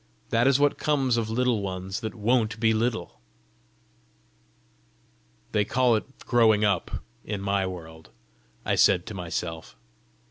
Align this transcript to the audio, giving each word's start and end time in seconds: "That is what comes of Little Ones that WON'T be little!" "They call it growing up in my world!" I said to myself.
"That 0.29 0.47
is 0.47 0.59
what 0.59 0.79
comes 0.79 1.15
of 1.15 1.29
Little 1.29 1.61
Ones 1.61 1.99
that 1.99 2.15
WON'T 2.15 2.59
be 2.59 2.73
little!" 2.73 3.21
"They 5.51 5.63
call 5.63 5.95
it 5.95 6.25
growing 6.25 6.65
up 6.65 7.03
in 7.23 7.39
my 7.39 7.67
world!" 7.67 8.09
I 8.65 8.73
said 8.73 9.05
to 9.05 9.13
myself. 9.13 9.75